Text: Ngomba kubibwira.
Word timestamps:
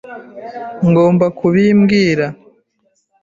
Ngomba 0.89 1.25
kubibwira. 1.37 2.25